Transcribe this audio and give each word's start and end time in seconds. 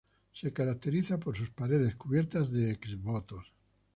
Se 0.33 0.51
caracteriza 0.51 1.19
por 1.19 1.37
sus 1.37 1.51
paredes 1.51 1.95
cubiertas 1.95 2.49
de 2.51 2.71
exvotos. 2.71 3.53